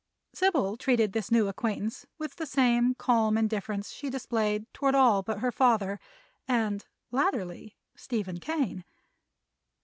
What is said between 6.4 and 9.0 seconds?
and, latterly, Stephen Kane.